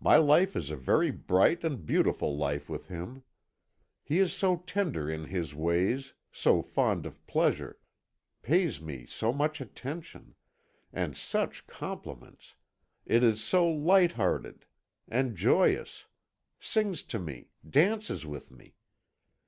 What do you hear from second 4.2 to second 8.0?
so tender in his ways so fond of pleasure